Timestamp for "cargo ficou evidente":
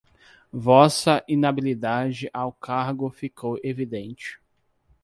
2.51-4.41